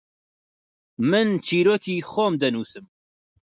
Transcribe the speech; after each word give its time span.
من 1.09 1.27
چیرۆکی 1.45 1.95
خۆم 2.09 2.33
دەنووسم. 2.41 2.85